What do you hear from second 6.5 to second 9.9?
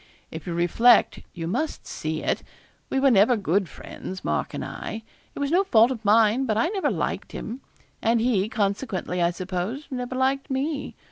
I never liked him; and he, consequently, I suppose,